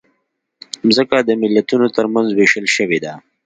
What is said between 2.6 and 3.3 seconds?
شوې ده.